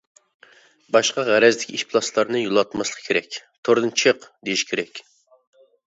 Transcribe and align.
باشقا 0.95 1.25
غەرەزدىكى 1.27 1.75
ئىپلاسلارنى 1.81 2.41
يولاتماسلىق 2.45 3.03
كېرەك، 3.11 3.29
توردىن 3.69 3.95
چىق، 4.05 4.27
دېيىش 4.49 4.65
كېرەك. 4.71 5.03